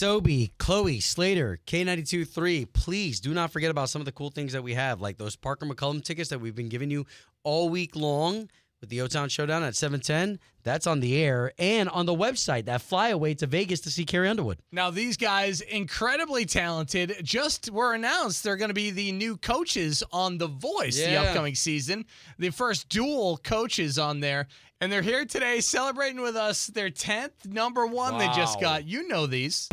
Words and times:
Toby, 0.00 0.50
Chloe, 0.56 0.98
Slater, 0.98 1.58
K92 1.66 2.26
3, 2.26 2.64
please 2.64 3.20
do 3.20 3.34
not 3.34 3.52
forget 3.52 3.70
about 3.70 3.90
some 3.90 4.00
of 4.00 4.06
the 4.06 4.12
cool 4.12 4.30
things 4.30 4.54
that 4.54 4.62
we 4.62 4.72
have, 4.72 5.02
like 5.02 5.18
those 5.18 5.36
Parker 5.36 5.66
McCollum 5.66 6.02
tickets 6.02 6.30
that 6.30 6.40
we've 6.40 6.54
been 6.54 6.70
giving 6.70 6.90
you 6.90 7.04
all 7.44 7.68
week 7.68 7.94
long 7.94 8.48
with 8.80 8.90
the 8.90 9.00
O 9.00 9.06
Town 9.06 9.28
Showdown 9.28 9.62
at 9.62 9.76
710. 9.76 10.38
That's 10.62 10.86
on 10.86 11.00
the 11.00 11.22
air 11.22 11.52
and 11.58 11.88
on 11.88 12.06
the 12.06 12.14
website, 12.14 12.66
that 12.66 12.82
flyaway 12.82 13.34
to 13.34 13.46
Vegas 13.46 13.80
to 13.80 13.90
see 13.90 14.04
Carrie 14.04 14.28
Underwood. 14.28 14.58
Now, 14.72 14.90
these 14.90 15.16
guys, 15.16 15.60
incredibly 15.62 16.44
talented, 16.44 17.16
just 17.22 17.70
were 17.70 17.94
announced 17.94 18.44
they're 18.44 18.56
going 18.56 18.68
to 18.68 18.74
be 18.74 18.90
the 18.90 19.12
new 19.12 19.36
coaches 19.36 20.02
on 20.12 20.38
The 20.38 20.48
Voice 20.48 20.96
the 20.96 21.16
upcoming 21.16 21.54
season. 21.54 22.04
The 22.38 22.50
first 22.50 22.88
dual 22.88 23.38
coaches 23.38 23.98
on 23.98 24.20
there. 24.20 24.48
And 24.82 24.90
they're 24.90 25.02
here 25.02 25.26
today 25.26 25.60
celebrating 25.60 26.22
with 26.22 26.36
us 26.36 26.68
their 26.68 26.90
10th 26.90 27.46
number 27.46 27.86
one 27.86 28.18
they 28.18 28.28
just 28.28 28.60
got. 28.60 28.86
You 28.86 29.08
know 29.08 29.26
these. 29.26 29.68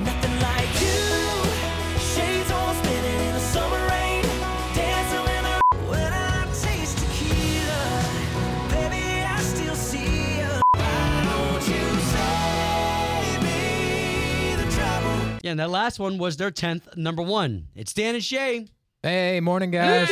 Yeah, 15.47 15.51
and 15.51 15.59
that 15.61 15.69
last 15.69 15.97
one 15.97 16.17
was 16.17 16.35
their 16.35 16.51
10th 16.51 16.97
number 16.97 17.21
one. 17.21 17.69
It's 17.73 17.93
Dan 17.93 18.15
and 18.15 18.23
Shay. 18.23 18.67
Hey, 19.01 19.39
morning, 19.39 19.71
guys. 19.71 20.09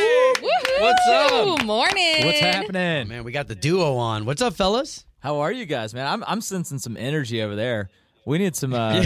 What's 0.80 1.06
up? 1.10 1.62
Morning. 1.62 2.24
What's 2.24 2.40
happening? 2.40 3.08
Man, 3.08 3.22
we 3.22 3.32
got 3.32 3.46
the 3.46 3.54
duo 3.54 3.96
on. 3.96 4.24
What's 4.24 4.40
up, 4.40 4.54
fellas? 4.54 5.04
How 5.18 5.40
are 5.40 5.52
you 5.52 5.66
guys, 5.66 5.92
man? 5.92 6.06
I'm 6.06 6.24
I'm 6.26 6.40
sensing 6.40 6.78
some 6.78 6.96
energy 6.96 7.42
over 7.42 7.54
there. 7.54 7.90
We 8.24 8.38
need 8.38 8.56
some 8.56 8.72
uh 8.72 9.02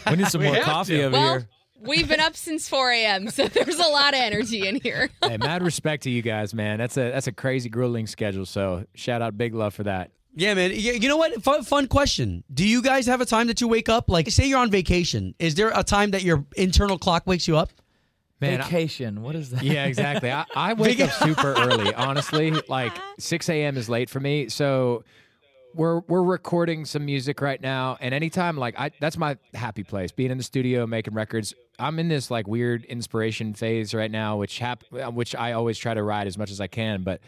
we 0.08 0.14
need 0.18 0.28
some 0.28 0.44
more 0.44 0.54
coffee 0.60 0.98
to. 0.98 1.02
over 1.06 1.12
Well, 1.16 1.32
here. 1.38 1.48
we've 1.80 2.06
been 2.06 2.20
up 2.20 2.36
since 2.36 2.68
4 2.68 2.90
a.m., 2.92 3.28
so 3.30 3.48
there's 3.48 3.80
a 3.80 3.88
lot 3.88 4.14
of 4.14 4.20
energy 4.20 4.68
in 4.68 4.76
here. 4.76 5.10
hey, 5.20 5.36
mad 5.36 5.64
respect 5.64 6.04
to 6.04 6.10
you 6.10 6.22
guys, 6.22 6.54
man. 6.54 6.78
That's 6.78 6.96
a 6.96 7.10
that's 7.10 7.26
a 7.26 7.32
crazy 7.32 7.68
grueling 7.70 8.06
schedule. 8.06 8.46
So 8.46 8.84
shout 8.94 9.20
out, 9.20 9.36
big 9.36 9.52
love 9.52 9.74
for 9.74 9.82
that. 9.82 10.12
Yeah, 10.34 10.54
man. 10.54 10.70
You 10.70 10.92
you 10.94 11.08
know 11.08 11.16
what? 11.18 11.42
Fun, 11.42 11.62
fun 11.62 11.88
question. 11.88 12.42
Do 12.52 12.66
you 12.66 12.80
guys 12.82 13.06
have 13.06 13.20
a 13.20 13.26
time 13.26 13.48
that 13.48 13.60
you 13.60 13.68
wake 13.68 13.88
up? 13.88 14.08
Like, 14.08 14.30
say 14.30 14.46
you're 14.46 14.58
on 14.58 14.70
vacation. 14.70 15.34
Is 15.38 15.54
there 15.54 15.70
a 15.74 15.82
time 15.84 16.12
that 16.12 16.22
your 16.22 16.44
internal 16.56 16.98
clock 16.98 17.26
wakes 17.26 17.46
you 17.46 17.56
up? 17.58 17.70
Man, 18.40 18.60
I- 18.60 18.64
Vacation. 18.64 19.22
What 19.22 19.36
is 19.36 19.50
that? 19.50 19.62
yeah, 19.62 19.84
exactly. 19.84 20.32
I, 20.32 20.44
I 20.56 20.72
wake 20.84 21.00
up 21.00 21.10
super 21.10 21.52
early. 21.54 21.92
Honestly, 21.94 22.50
like 22.68 22.92
6 23.18 23.48
a.m. 23.50 23.76
is 23.76 23.88
late 23.88 24.08
for 24.10 24.20
me. 24.20 24.48
So 24.48 25.04
we're 25.74 26.00
we're 26.00 26.22
recording 26.22 26.84
some 26.86 27.04
music 27.04 27.40
right 27.40 27.60
now, 27.60 27.96
and 28.00 28.14
anytime 28.14 28.56
like 28.56 28.74
I 28.78 28.90
that's 29.00 29.18
my 29.18 29.36
happy 29.54 29.84
place. 29.84 30.12
Being 30.12 30.30
in 30.30 30.38
the 30.38 30.44
studio 30.44 30.86
making 30.86 31.14
records. 31.14 31.54
I'm 31.78 31.98
in 31.98 32.08
this 32.08 32.30
like 32.30 32.46
weird 32.46 32.84
inspiration 32.84 33.54
phase 33.54 33.92
right 33.92 34.10
now, 34.10 34.36
which 34.38 34.58
hap- 34.60 34.84
which 34.90 35.34
I 35.34 35.52
always 35.52 35.76
try 35.78 35.92
to 35.94 36.02
ride 36.02 36.26
as 36.26 36.38
much 36.38 36.50
as 36.50 36.58
I 36.60 36.68
can, 36.68 37.02
but. 37.02 37.20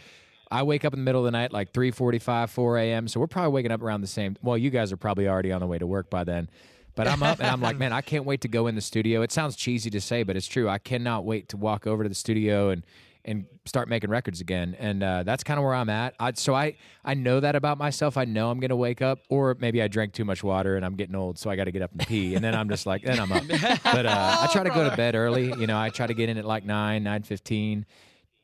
I 0.50 0.62
wake 0.62 0.84
up 0.84 0.92
in 0.92 1.00
the 1.00 1.04
middle 1.04 1.20
of 1.20 1.24
the 1.24 1.30
night, 1.30 1.52
like 1.52 1.72
3:45, 1.72 2.50
4 2.50 2.78
a.m. 2.78 3.08
So 3.08 3.20
we're 3.20 3.26
probably 3.26 3.52
waking 3.52 3.72
up 3.72 3.82
around 3.82 4.00
the 4.00 4.06
same. 4.06 4.36
Well, 4.42 4.58
you 4.58 4.70
guys 4.70 4.92
are 4.92 4.96
probably 4.96 5.28
already 5.28 5.52
on 5.52 5.60
the 5.60 5.66
way 5.66 5.78
to 5.78 5.86
work 5.86 6.10
by 6.10 6.24
then. 6.24 6.48
But 6.94 7.08
I'm 7.08 7.22
up 7.22 7.40
and 7.40 7.48
I'm 7.48 7.60
like, 7.60 7.76
man, 7.78 7.92
I 7.92 8.00
can't 8.00 8.24
wait 8.24 8.42
to 8.42 8.48
go 8.48 8.66
in 8.66 8.74
the 8.74 8.80
studio. 8.80 9.22
It 9.22 9.32
sounds 9.32 9.56
cheesy 9.56 9.90
to 9.90 10.00
say, 10.00 10.22
but 10.22 10.36
it's 10.36 10.46
true. 10.46 10.68
I 10.68 10.78
cannot 10.78 11.24
wait 11.24 11.48
to 11.48 11.56
walk 11.56 11.86
over 11.86 12.02
to 12.02 12.08
the 12.08 12.14
studio 12.14 12.70
and 12.70 12.84
and 13.26 13.46
start 13.64 13.88
making 13.88 14.10
records 14.10 14.42
again. 14.42 14.76
And 14.78 15.02
uh, 15.02 15.22
that's 15.22 15.42
kind 15.42 15.58
of 15.58 15.64
where 15.64 15.74
I'm 15.74 15.88
at. 15.88 16.14
I, 16.20 16.32
so 16.32 16.54
I 16.54 16.76
I 17.04 17.14
know 17.14 17.40
that 17.40 17.56
about 17.56 17.78
myself. 17.78 18.18
I 18.18 18.26
know 18.26 18.50
I'm 18.50 18.60
gonna 18.60 18.76
wake 18.76 19.00
up, 19.00 19.20
or 19.30 19.56
maybe 19.58 19.80
I 19.80 19.88
drank 19.88 20.12
too 20.12 20.26
much 20.26 20.44
water 20.44 20.76
and 20.76 20.84
I'm 20.84 20.94
getting 20.94 21.14
old, 21.14 21.38
so 21.38 21.48
I 21.48 21.56
got 21.56 21.64
to 21.64 21.72
get 21.72 21.80
up 21.80 21.90
and 21.92 22.06
pee. 22.06 22.34
And 22.34 22.44
then 22.44 22.54
I'm 22.54 22.68
just 22.68 22.84
like, 22.84 23.02
then 23.02 23.18
I'm 23.18 23.32
up. 23.32 23.44
But 23.82 24.06
uh, 24.06 24.36
I 24.42 24.48
try 24.52 24.62
to 24.62 24.70
go 24.70 24.88
to 24.88 24.94
bed 24.94 25.14
early. 25.14 25.46
You 25.58 25.66
know, 25.66 25.78
I 25.78 25.88
try 25.88 26.06
to 26.06 26.14
get 26.14 26.28
in 26.28 26.36
at 26.36 26.44
like 26.44 26.64
nine, 26.64 27.02
nine 27.02 27.22
fifteen 27.22 27.86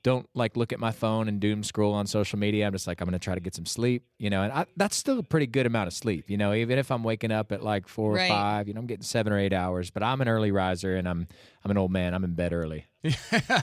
don't 0.02 0.26
like 0.34 0.56
look 0.56 0.72
at 0.72 0.80
my 0.80 0.92
phone 0.92 1.28
and 1.28 1.40
doom 1.40 1.62
scroll 1.62 1.92
on 1.92 2.06
social 2.06 2.38
media. 2.38 2.66
I'm 2.66 2.72
just 2.72 2.86
like 2.86 3.00
I'm 3.00 3.06
gonna 3.06 3.18
try 3.18 3.34
to 3.34 3.40
get 3.40 3.54
some 3.54 3.66
sleep, 3.66 4.04
you 4.18 4.30
know, 4.30 4.42
and 4.42 4.52
I, 4.52 4.66
that's 4.76 4.96
still 4.96 5.18
a 5.18 5.22
pretty 5.22 5.46
good 5.46 5.66
amount 5.66 5.88
of 5.88 5.92
sleep, 5.92 6.30
you 6.30 6.36
know. 6.38 6.54
Even 6.54 6.78
if 6.78 6.90
I'm 6.90 7.04
waking 7.04 7.32
up 7.32 7.52
at 7.52 7.62
like 7.62 7.86
four 7.86 8.14
Right. 8.14 8.24
or 8.24 8.28
five, 8.34 8.68
you 8.68 8.74
know, 8.74 8.80
I'm 8.80 8.86
getting 8.86 9.02
seven 9.02 9.32
or 9.32 9.38
eight 9.38 9.52
hours. 9.52 9.90
But 9.90 10.02
I'm 10.02 10.20
an 10.20 10.28
early 10.28 10.52
riser 10.52 10.96
and 10.96 11.06
I'm 11.08 11.28
I'm 11.64 11.70
an 11.70 11.76
old 11.78 11.90
man. 11.90 12.14
I'm 12.14 12.24
in 12.24 12.34
bed 12.34 12.52
early. 12.52 12.86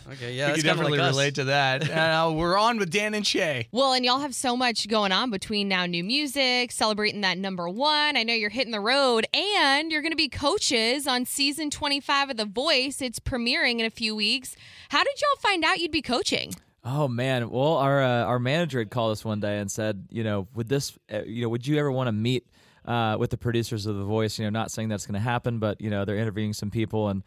Okay, 0.09 0.33
yeah, 0.33 0.47
you 0.49 0.55
can 0.55 0.63
definitely 0.63 0.97
relate 0.97 1.35
to 1.35 1.45
that. 1.45 1.87
Uh, 1.97 2.31
we're 2.31 2.57
on 2.57 2.77
with 2.77 2.89
Dan 2.89 3.13
and 3.13 3.25
Shay. 3.25 3.67
Well, 3.71 3.93
and 3.93 4.03
y'all 4.05 4.19
have 4.19 4.33
so 4.33 4.55
much 4.55 4.87
going 4.87 5.11
on 5.11 5.29
between 5.29 5.67
now 5.67 5.85
new 5.85 6.03
music, 6.03 6.71
celebrating 6.71 7.21
that 7.21 7.37
number 7.37 7.67
one. 7.69 8.15
I 8.17 8.23
know 8.23 8.33
you're 8.33 8.49
hitting 8.49 8.71
the 8.71 8.79
road, 8.79 9.25
and 9.33 9.91
you're 9.91 10.01
going 10.01 10.11
to 10.11 10.17
be 10.17 10.29
coaches 10.29 11.05
on 11.07 11.25
season 11.25 11.69
25 11.69 12.31
of 12.31 12.37
The 12.37 12.45
Voice. 12.45 13.01
It's 13.01 13.19
premiering 13.19 13.79
in 13.79 13.85
a 13.85 13.89
few 13.89 14.15
weeks. 14.15 14.55
How 14.89 15.03
did 15.03 15.19
y'all 15.19 15.41
find 15.41 15.63
out 15.63 15.79
you'd 15.79 15.91
be 15.91 16.01
coaching? 16.01 16.53
Oh 16.83 17.07
man. 17.07 17.49
Well, 17.49 17.73
our 17.73 18.01
uh, 18.01 18.23
our 18.23 18.39
manager 18.39 18.79
had 18.79 18.89
called 18.89 19.11
us 19.11 19.25
one 19.25 19.39
day 19.39 19.59
and 19.59 19.69
said, 19.69 20.07
you 20.09 20.23
know, 20.23 20.47
would 20.55 20.69
this, 20.69 20.97
uh, 21.13 21.23
you 21.23 21.43
know, 21.43 21.49
would 21.49 21.67
you 21.67 21.77
ever 21.77 21.91
want 21.91 22.07
to 22.07 22.13
meet 22.13 22.47
uh, 22.85 23.17
with 23.19 23.29
the 23.31 23.37
producers 23.37 23.85
of 23.85 23.97
The 23.97 24.03
Voice? 24.05 24.39
You 24.39 24.45
know, 24.45 24.51
not 24.51 24.71
saying 24.71 24.87
that's 24.89 25.05
going 25.05 25.15
to 25.15 25.19
happen, 25.19 25.59
but 25.59 25.81
you 25.81 25.89
know, 25.89 26.05
they're 26.05 26.17
interviewing 26.17 26.53
some 26.53 26.71
people 26.71 27.09
and. 27.09 27.23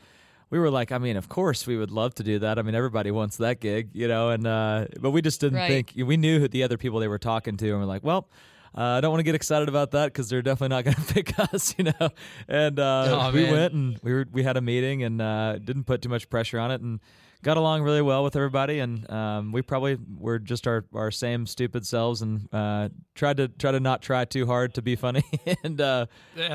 We 0.50 0.58
were 0.58 0.70
like, 0.70 0.90
I 0.92 0.98
mean, 0.98 1.16
of 1.16 1.28
course 1.28 1.66
we 1.66 1.76
would 1.76 1.90
love 1.92 2.14
to 2.16 2.22
do 2.24 2.40
that. 2.40 2.58
I 2.58 2.62
mean, 2.62 2.74
everybody 2.74 3.10
wants 3.12 3.36
that 3.36 3.60
gig, 3.60 3.90
you 3.92 4.08
know, 4.08 4.30
and 4.30 4.46
uh, 4.46 4.86
but 5.00 5.10
we 5.12 5.22
just 5.22 5.40
didn't 5.40 5.58
Right. 5.58 5.86
think 5.86 6.06
we 6.06 6.16
knew 6.16 6.40
who 6.40 6.48
the 6.48 6.64
other 6.64 6.76
people 6.76 6.98
they 7.00 7.08
were 7.08 7.18
talking 7.18 7.56
to, 7.56 7.70
and 7.70 7.78
we're 7.78 7.84
like, 7.86 8.02
well, 8.02 8.28
uh, 8.76 8.82
I 8.82 9.00
don't 9.00 9.10
want 9.10 9.20
to 9.20 9.24
get 9.24 9.34
excited 9.34 9.68
about 9.68 9.92
that 9.92 10.06
because 10.06 10.28
they're 10.28 10.42
definitely 10.42 10.74
not 10.76 10.84
going 10.86 10.96
to 10.96 11.14
pick 11.14 11.38
us, 11.38 11.74
you 11.78 11.84
know. 11.84 12.10
And 12.48 12.78
uh, 12.78 13.28
Oh, 13.28 13.32
we 13.32 13.42
man. 13.44 13.52
went 13.52 13.72
and 13.74 13.98
we 14.02 14.12
were 14.12 14.26
we 14.32 14.42
had 14.42 14.56
a 14.56 14.60
meeting 14.60 15.02
and 15.04 15.20
uh, 15.22 15.58
didn't 15.58 15.84
put 15.84 16.02
too 16.02 16.08
much 16.08 16.28
pressure 16.30 16.58
on 16.58 16.70
it 16.72 16.80
and 16.80 17.00
got 17.42 17.56
along 17.56 17.82
really 17.82 18.02
well 18.02 18.22
with 18.22 18.36
everybody 18.36 18.80
and 18.80 19.10
um, 19.10 19.52
we 19.52 19.62
probably 19.62 19.96
were 20.18 20.38
just 20.38 20.66
our, 20.66 20.84
our 20.94 21.10
same 21.10 21.46
stupid 21.46 21.86
selves 21.86 22.20
and 22.22 22.48
uh, 22.52 22.88
tried 23.14 23.38
to 23.38 23.48
try 23.48 23.72
to 23.72 23.80
not 23.80 24.02
try 24.02 24.24
too 24.24 24.46
hard 24.46 24.74
to 24.74 24.82
be 24.82 24.94
funny 24.96 25.24
and 25.64 25.80
uh, 25.80 26.06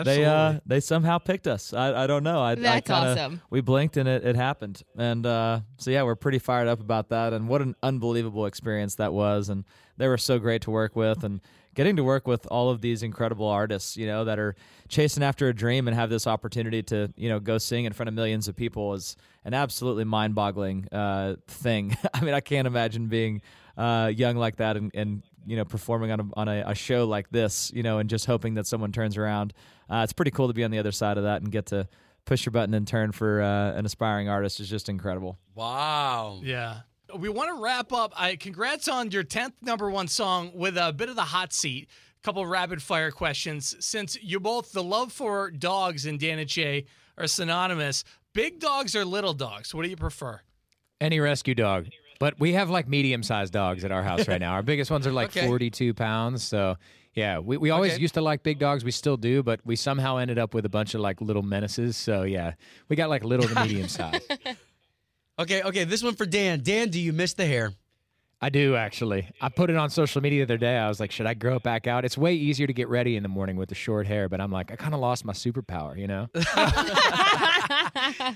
they 0.03 0.25
uh, 0.25 0.59
they 0.65 0.79
somehow 0.79 1.17
picked 1.17 1.47
us. 1.47 1.73
I, 1.73 2.03
I 2.03 2.07
don't 2.07 2.23
know. 2.23 2.39
I, 2.41 2.51
I 2.51 2.55
That's 2.55 2.87
kinda- 2.87 3.11
awesome. 3.11 3.41
We 3.49 3.61
blinked 3.61 3.97
and 3.97 4.07
it, 4.07 4.23
it 4.25 4.35
happened 4.35 4.83
and 4.97 5.25
uh, 5.25 5.61
so 5.77 5.91
yeah 5.91 6.03
we're 6.03 6.15
pretty 6.15 6.39
fired 6.39 6.67
up 6.67 6.79
about 6.79 7.09
that 7.09 7.33
and 7.33 7.47
what 7.47 7.61
an 7.61 7.75
unbelievable 7.81 8.45
experience 8.45 8.95
that 8.95 9.13
was 9.13 9.49
and 9.49 9.65
they 9.97 10.07
were 10.07 10.17
so 10.17 10.37
great 10.39 10.61
to 10.63 10.71
work 10.71 10.95
with 10.95 11.23
and 11.23 11.41
getting 11.75 11.95
to 11.97 12.03
work 12.03 12.25
with 12.25 12.47
all 12.47 12.69
of 12.69 12.81
these 12.81 13.03
incredible 13.03 13.47
artists 13.47 13.95
you 13.95 14.07
know 14.07 14.25
that 14.25 14.39
are 14.39 14.55
chasing 14.87 15.21
after 15.21 15.47
a 15.47 15.53
dream 15.53 15.87
and 15.87 15.95
have 15.95 16.09
this 16.09 16.25
opportunity 16.25 16.81
to 16.81 17.13
you 17.15 17.29
know 17.29 17.39
go 17.39 17.57
sing 17.57 17.85
in 17.85 17.93
front 17.93 18.07
of 18.07 18.15
millions 18.15 18.47
of 18.47 18.55
people 18.55 18.93
is 18.93 19.15
an 19.43 19.53
absolutely 19.53 20.03
mind-boggling 20.03 20.87
uh, 20.91 21.35
thing 21.47 21.95
i 22.13 22.21
mean 22.21 22.33
i 22.33 22.39
can't 22.39 22.65
imagine 22.67 23.07
being 23.07 23.41
uh, 23.77 24.11
young 24.15 24.37
like 24.37 24.55
that 24.55 24.77
and, 24.77 24.89
and 24.95 25.21
you 25.45 25.55
know 25.57 25.65
performing 25.65 26.09
on 26.11 26.19
a, 26.19 26.23
on 26.33 26.47
a, 26.47 26.63
a 26.67 26.73
show 26.75 27.05
like 27.05 27.29
this 27.29 27.71
you 27.75 27.83
know 27.83 27.99
and 27.99 28.09
just 28.09 28.25
hoping 28.25 28.55
that 28.55 28.65
someone 28.65 28.91
turns 28.91 29.17
around 29.17 29.53
uh, 29.89 30.01
it's 30.03 30.13
pretty 30.13 30.31
cool 30.31 30.47
to 30.47 30.53
be 30.53 30.63
on 30.63 30.71
the 30.71 30.79
other 30.79 30.91
side 30.91 31.17
of 31.17 31.25
that 31.25 31.41
and 31.41 31.51
get 31.51 31.67
to 31.67 31.87
push 32.23 32.45
your 32.45 32.51
button 32.51 32.73
and 32.73 32.87
turn 32.87 33.11
for 33.11 33.41
uh, 33.41 33.73
an 33.73 33.85
aspiring 33.85 34.27
artist 34.29 34.59
is 34.59 34.69
just 34.69 34.89
incredible 34.89 35.37
Wow. 35.53 36.41
Yeah. 36.43 36.79
We 37.17 37.29
want 37.29 37.55
to 37.55 37.61
wrap 37.61 37.93
up. 37.93 38.13
I 38.15 38.35
congrats 38.35 38.87
on 38.87 39.11
your 39.11 39.23
10th 39.23 39.53
number 39.61 39.89
one 39.89 40.07
song 40.07 40.51
with 40.53 40.77
a 40.77 40.91
bit 40.93 41.09
of 41.09 41.15
the 41.15 41.21
hot 41.23 41.53
seat. 41.53 41.89
Couple 42.23 42.45
rapid 42.45 42.81
fire 42.81 43.11
questions. 43.11 43.75
Since 43.79 44.17
you 44.21 44.39
both, 44.39 44.71
the 44.71 44.83
love 44.83 45.11
for 45.13 45.51
dogs 45.51 46.05
and 46.05 46.19
Dan 46.19 46.39
and 46.39 46.49
Shay 46.49 46.85
are 47.17 47.27
synonymous, 47.27 48.03
big 48.33 48.59
dogs 48.59 48.95
or 48.95 49.05
little 49.05 49.33
dogs? 49.33 49.73
What 49.75 49.83
do 49.83 49.89
you 49.89 49.95
prefer? 49.95 50.41
Any 50.99 51.19
rescue 51.19 51.53
dog. 51.55 51.87
But 52.19 52.39
we 52.39 52.53
have 52.53 52.69
like 52.69 52.87
medium 52.87 53.21
sized 53.23 53.53
dogs 53.53 53.83
at 53.85 53.91
our 53.91 54.01
house 54.01 54.27
right 54.27 54.39
now. 54.41 54.53
Our 54.53 54.63
biggest 54.71 54.89
ones 54.89 55.05
are 55.05 55.11
like 55.11 55.35
Okay. 55.37 55.45
42 55.47 55.93
pounds. 55.93 56.43
So 56.43 56.77
yeah, 57.13 57.39
we, 57.39 57.57
we 57.57 57.69
always 57.69 57.93
Okay. 57.93 58.01
used 58.01 58.15
to 58.15 58.21
like 58.21 58.41
big 58.43 58.57
dogs. 58.59 58.83
We 58.83 58.91
still 58.91 59.17
do, 59.17 59.43
but 59.43 59.59
we 59.63 59.75
somehow 59.75 60.17
ended 60.17 60.39
up 60.39 60.53
with 60.53 60.65
a 60.65 60.69
bunch 60.69 60.95
of 60.95 61.01
like 61.01 61.21
little 61.21 61.43
menaces. 61.43 61.95
So 61.95 62.23
yeah, 62.23 62.53
we 62.89 62.95
got 62.95 63.09
like 63.09 63.23
little 63.23 63.47
to 63.47 63.55
medium 63.61 63.87
size. 63.87 64.21
Okay, 65.37 65.61
okay, 65.63 65.83
this 65.83 66.01
one 66.01 66.15
for 66.15 66.25
Dan. 66.25 66.61
Dan, 66.63 66.89
do 66.89 66.99
you 66.99 67.11
miss 67.11 67.33
the 67.33 67.45
hair? 67.45 67.73
I 68.41 68.49
do 68.49 68.75
actually. 68.75 69.27
I 69.41 69.49
put 69.49 69.69
it 69.69 69.75
on 69.75 69.89
social 69.89 70.21
media 70.21 70.45
the 70.45 70.53
other 70.53 70.57
day. 70.57 70.77
I 70.77 70.87
was 70.87 70.99
like, 70.99 71.11
should 71.11 71.25
I 71.25 71.33
grow 71.33 71.55
it 71.55 71.63
back 71.63 71.87
out? 71.87 72.05
It's 72.05 72.17
way 72.17 72.35
easier 72.35 72.67
to 72.67 72.73
get 72.73 72.89
ready 72.89 73.15
in 73.15 73.23
the 73.23 73.29
morning 73.29 73.55
with 73.55 73.69
the 73.69 73.75
short 73.75 74.07
hair, 74.07 74.29
but 74.29 74.39
I'm 74.39 74.51
like, 74.51 74.71
I 74.71 74.75
kind 74.75 74.93
of 74.93 74.99
lost 74.99 75.25
my 75.25 75.33
superpower, 75.33 75.97
you 75.97 76.07
know? 76.07 76.27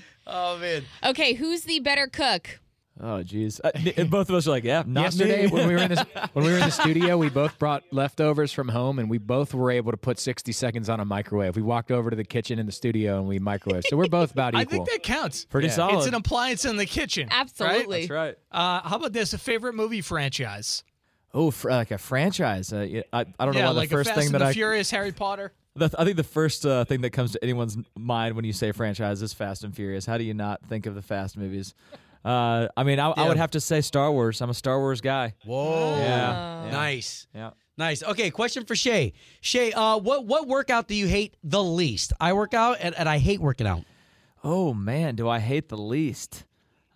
Oh 0.32 0.58
man. 0.58 0.84
Okay, 1.04 1.34
who's 1.34 1.62
the 1.62 1.80
better 1.80 2.06
cook? 2.06 2.60
Oh 3.02 3.22
jeez 3.22 3.60
Uh, 3.64 4.04
both 4.04 4.28
of 4.28 4.34
us 4.34 4.46
are 4.46 4.50
like 4.50 4.64
yeah 4.64 4.82
not 4.86 5.04
Yesterday 5.04 5.46
me. 5.46 5.50
when 5.52 5.66
we 5.68 5.74
were 5.74 5.80
in 5.82 5.88
this 5.88 6.00
when 6.34 6.44
we 6.44 6.50
were 6.50 6.58
in 6.58 6.64
the 6.64 6.70
studio, 6.70 7.16
we 7.16 7.28
both 7.30 7.58
brought 7.58 7.82
leftovers 7.92 8.52
from 8.52 8.68
home 8.68 8.98
and 8.98 9.08
we 9.08 9.18
both 9.18 9.54
were 9.54 9.70
able 9.70 9.90
to 9.90 9.96
put 9.96 10.18
60 10.18 10.52
seconds 10.52 10.88
on 10.88 11.00
a 11.00 11.04
microwave. 11.04 11.56
We 11.56 11.62
walked 11.62 11.90
over 11.90 12.10
to 12.10 12.16
the 12.16 12.24
kitchen 12.24 12.58
in 12.58 12.66
the 12.66 12.72
studio 12.72 13.18
and 13.18 13.26
we 13.26 13.38
microwaved. 13.38 13.84
So 13.88 13.96
we're 13.96 14.06
both 14.08 14.32
about 14.32 14.54
equal. 14.54 14.60
I 14.60 14.64
think 14.64 14.90
that 14.90 15.02
counts. 15.02 15.44
pretty 15.46 15.68
Yeah. 15.68 15.74
solid 15.74 15.98
It's 15.98 16.06
an 16.06 16.14
appliance 16.14 16.64
in 16.64 16.76
the 16.76 16.86
kitchen. 16.86 17.28
right? 17.30 17.40
Absolutely. 17.40 18.00
that's 18.00 18.10
right 18.10 18.34
Uh, 18.52 18.80
how 18.86 18.96
about 18.96 19.12
this? 19.12 19.32
A 19.32 19.38
favorite 19.38 19.74
movie 19.74 20.00
franchise? 20.02 20.84
oh 21.32 21.50
fr- 21.52 21.70
like 21.70 21.90
a 21.92 21.98
franchise 21.98 22.72
uh, 22.72 22.80
yeah, 22.80 23.02
I, 23.12 23.20
I 23.38 23.44
don't 23.44 23.54
know 23.54 23.60
yeah, 23.60 23.66
why 23.68 23.72
the 23.72 23.78
like 23.80 23.90
first 23.90 24.10
a 24.10 24.14
Fast 24.14 24.18
thing 24.18 24.26
and 24.26 24.34
that 24.34 24.38
the 24.40 24.46
I 24.46 24.52
Furious, 24.52 24.90
Harry 24.90 25.12
Potter. 25.12 25.52
The, 25.76 25.88
I 25.96 26.04
think 26.04 26.16
the 26.16 26.24
first 26.24 26.66
uh, 26.66 26.84
thing 26.84 27.02
that 27.02 27.10
comes 27.10 27.30
to 27.32 27.42
anyone's 27.44 27.78
mind 27.96 28.34
when 28.34 28.44
you 28.44 28.52
say 28.52 28.72
franchise 28.72 29.22
is 29.22 29.32
Fast 29.32 29.62
and 29.62 29.72
Furious. 29.74 30.04
How 30.04 30.18
do 30.18 30.24
you 30.24 30.34
not 30.34 30.60
think 30.66 30.86
of 30.86 30.96
the 30.96 31.02
Fast 31.02 31.36
movies? 31.36 31.72
Uh, 32.24 32.68
I 32.76 32.82
mean, 32.82 33.00
I, 33.00 33.10
I 33.10 33.28
would 33.28 33.38
have 33.38 33.52
to 33.52 33.60
say 33.60 33.80
Star 33.80 34.12
Wars. 34.12 34.40
I'm 34.40 34.50
a 34.50 34.54
Star 34.54 34.78
Wars 34.78 35.00
guy. 35.00 35.34
Whoa. 35.44 35.96
Yeah, 35.98 36.64
yeah. 36.64 36.70
Nice. 36.70 37.26
Yeah. 37.34 37.50
Nice. 37.78 38.02
Okay, 38.02 38.30
question 38.30 38.66
for 38.66 38.76
Shay. 38.76 39.14
Shay, 39.40 39.72
uh, 39.72 39.96
what 39.96 40.26
what 40.26 40.46
workout 40.46 40.86
do 40.86 40.94
you 40.94 41.06
hate 41.06 41.34
the 41.42 41.62
least? 41.62 42.12
I 42.20 42.34
work 42.34 42.52
out 42.52 42.76
and, 42.80 42.94
and 42.94 43.08
I 43.08 43.16
hate 43.18 43.40
working 43.40 43.66
out. 43.66 43.84
Oh 44.44 44.74
man, 44.74 45.16
do 45.16 45.28
I 45.28 45.38
hate 45.38 45.70
the 45.70 45.78
least? 45.78 46.44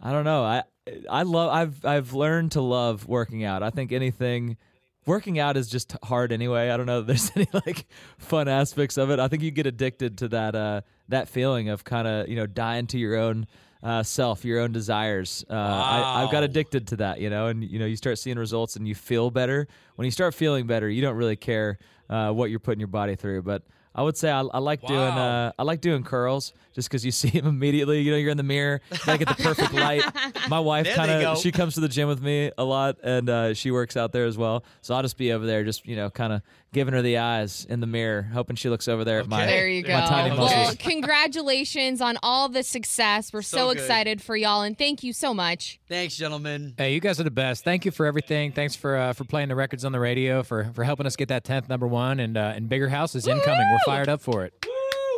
I 0.01 0.13
don't 0.13 0.25
know. 0.25 0.45
I 0.45 0.65
I 1.09 1.23
love. 1.23 1.51
I've 1.51 1.85
I've 1.87 2.13
learned 2.13 2.53
to 2.53 2.61
love 2.61 3.07
working 3.07 3.45
out. 3.45 3.63
I 3.63 3.71
think 3.71 3.93
anything. 3.93 4.59
Working 5.07 5.39
out 5.39 5.57
is 5.59 5.69
just 5.69 5.97
hard 6.03 6.33
anyway. 6.33 6.71
I 6.71 6.77
don't 6.77 6.87
know 6.87 7.01
that 7.01 7.07
there's 7.07 7.31
any 7.37 7.49
like 7.53 7.87
fun 8.19 8.49
aspects 8.49 8.99
of 8.99 9.11
it. 9.11 9.19
I 9.19 9.29
think 9.29 9.43
you 9.43 9.51
get 9.51 9.67
addicted 9.67 10.19
to 10.19 10.29
that 10.29 10.55
uh, 10.55 10.83
that 11.09 11.29
feeling 11.29 11.71
of 11.71 11.85
kind 11.85 12.07
of 12.07 12.29
you 12.29 12.37
know 12.37 12.47
dying 12.47 12.87
to 12.89 12.99
your 12.99 13.17
own 13.17 13.47
uh, 13.85 14.03
self, 14.03 14.45
your 14.45 14.61
own 14.61 14.73
desires. 14.73 15.45
Uh, 15.49 15.55
I, 15.55 16.23
I've 16.23 16.33
got 16.33 16.43
addicted 16.43 16.89
to 16.89 16.97
that, 16.97 17.21
you 17.21 17.29
know, 17.29 17.49
and 17.49 17.63
you 17.63 17.79
know 17.79 17.85
you 17.85 17.97
start 17.97 18.19
seeing 18.19 18.39
results 18.39 18.77
and 18.77 18.89
you 18.89 18.95
feel 18.95 19.31
better. 19.31 19.69
When 19.97 20.07
you 20.07 20.11
start 20.11 20.35
feeling 20.35 20.67
better, 20.67 20.89
you 20.89 21.03
don't 21.03 21.17
really 21.17 21.37
care 21.37 21.79
uh, 22.09 22.33
what 22.33 22.51
you're 22.51 22.61
putting 22.61 22.81
your 22.81 22.89
body 22.89 23.15
through. 23.15 23.43
But 23.43 23.63
I 23.95 24.03
would 24.03 24.17
say 24.17 24.31
I, 24.31 24.41
I 24.41 24.59
like 24.59 24.81
doing 24.83 24.99
uh, 24.99 25.53
I 25.59 25.63
like 25.63 25.81
doing 25.81 26.03
curls 26.03 26.53
just 26.75 26.89
because 26.89 27.05
you 27.05 27.13
see 27.13 27.31
them 27.31 27.47
immediately. 27.47 28.01
You 28.01 28.11
know, 28.13 28.17
you're 28.17 28.31
in 28.31 28.37
the 28.37 28.43
mirror, 28.43 28.81
you 28.91 28.99
gotta 29.07 29.19
get 29.25 29.37
the 29.37 29.43
perfect 29.43 29.73
light. 29.73 30.03
My 30.49 30.61
wife 30.61 30.89
kind 30.95 31.11
of 31.11 31.39
she 31.39 31.53
comes 31.53 31.75
to 31.75 31.81
the 31.81 31.89
gym 31.89 32.09
with 32.09 32.21
me 32.23 32.51
a 32.59 32.65
lot, 32.65 32.97
and 33.03 33.31
uh, 33.31 33.55
she 33.55 33.71
works 33.71 33.97
out 33.97 34.13
there 34.13 34.25
as 34.27 34.37
well. 34.37 34.65
So 34.83 34.95
I'll 34.95 35.03
just 35.03 35.17
be 35.17 35.33
over 35.33 35.47
there, 35.47 35.65
just 35.65 35.87
you 35.87 35.97
know, 35.97 36.11
kind 36.11 36.33
of 36.33 36.43
giving 36.73 36.93
her 36.93 37.03
the 37.03 37.19
eyes 37.19 37.65
in 37.71 37.79
the 37.81 37.87
mirror, 37.87 38.23
hoping 38.33 38.57
she 38.57 38.69
looks 38.69 38.89
over 38.89 39.05
there 39.05 39.21
at 39.21 39.29
my 39.29 39.47
There 39.47 39.69
you 39.69 39.83
go. 39.85 39.93
my 39.93 40.07
tiny 40.07 40.37
well, 40.37 40.49
muscles. 40.49 40.77
congratulations 40.79 42.01
on 42.01 42.19
all 42.23 42.49
the 42.49 42.65
success. 42.65 43.33
We're 43.33 43.43
so, 43.43 43.57
So 43.57 43.71
excited 43.71 44.21
for 44.21 44.37
y'all, 44.37 44.63
and 44.63 44.77
thank 44.77 45.05
you 45.05 45.13
so 45.13 45.33
much. 45.33 45.79
Thanks, 45.89 46.17
gentlemen. 46.17 46.75
Hey, 46.77 46.93
you 46.93 47.01
guys 47.01 47.21
are 47.21 47.25
the 47.25 47.31
best. 47.31 47.63
Thank 47.63 47.85
you 47.85 47.93
for 47.93 48.05
everything. 48.07 48.51
Thanks 48.51 48.75
for 48.75 48.97
uh, 48.97 49.13
for 49.13 49.25
playing 49.25 49.49
the 49.49 49.55
records 49.55 49.85
on 49.85 49.93
the 49.93 50.01
radio, 50.01 50.43
for 50.43 50.71
for 50.75 50.83
helping 50.83 51.07
us 51.07 51.15
get 51.15 51.29
that 51.29 51.45
tenth 51.45 51.69
number 51.69 51.87
one, 51.87 52.19
and 52.19 52.37
uh, 52.37 52.53
and 52.57 52.69
bigger 52.69 52.89
house 52.89 53.15
is 53.15 53.29
incoming. 53.29 53.67
We're 53.71 53.79
fired 53.85 54.09
up 54.09 54.21
for 54.21 54.45
it. 54.45 54.55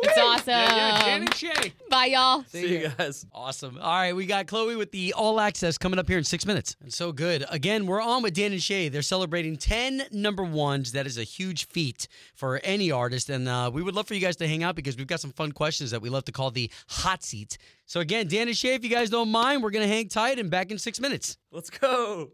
It's 0.03 0.17
awesome. 0.17 0.49
Yeah, 0.49 0.75
yeah, 0.75 1.05
Dan 1.05 1.21
and 1.21 1.33
Shay. 1.33 1.73
Bye, 1.89 2.05
y'all. 2.07 2.43
See 2.43 2.81
you 2.81 2.89
guys. 2.97 3.25
Awesome. 3.33 3.79
All 3.81 3.95
right, 3.95 4.15
we 4.15 4.27
got 4.27 4.45
Chloe 4.45 4.75
with 4.75 4.91
the 4.91 5.13
All 5.13 5.39
Access 5.39 5.77
coming 5.79 5.97
up 5.97 6.07
here 6.07 6.19
in 6.19 6.23
six 6.23 6.45
minutes. 6.45 6.75
And 6.81 6.93
so 6.93 7.11
good. 7.11 7.43
Again, 7.49 7.87
we're 7.87 8.01
on 8.01 8.21
with 8.21 8.35
Dan 8.35 8.51
and 8.51 8.61
Shay. 8.61 8.89
They're 8.89 9.01
celebrating 9.01 9.57
10 9.57 10.03
number 10.11 10.43
ones. 10.43 10.91
That 10.91 11.07
is 11.07 11.17
a 11.17 11.23
huge 11.23 11.67
feat 11.67 12.07
for 12.35 12.59
any 12.63 12.91
artist. 12.91 13.29
And 13.31 13.49
uh, 13.49 13.71
we 13.73 13.81
would 13.81 13.95
love 13.95 14.07
for 14.07 14.13
you 14.13 14.21
guys 14.21 14.35
to 14.37 14.47
hang 14.47 14.61
out 14.61 14.75
because 14.75 14.97
we've 14.97 15.07
got 15.07 15.19
some 15.19 15.31
fun 15.31 15.51
questions 15.51 15.89
that 15.91 16.01
we 16.01 16.09
love 16.09 16.25
to 16.25 16.31
call 16.31 16.51
the 16.51 16.69
hot 16.87 17.23
seat. 17.23 17.57
So, 17.87 17.99
again, 17.99 18.27
Dan 18.27 18.47
and 18.47 18.57
Shay, 18.57 18.75
if 18.75 18.83
you 18.83 18.89
guys 18.89 19.09
don't 19.09 19.29
mind, 19.31 19.63
we're 19.63 19.71
going 19.71 19.87
to 19.87 19.93
hang 19.93 20.09
tight 20.09 20.37
and 20.37 20.51
back 20.51 20.71
in 20.71 20.77
six 20.77 20.99
minutes. 20.99 21.37
Let's 21.51 21.69
go. 21.69 22.25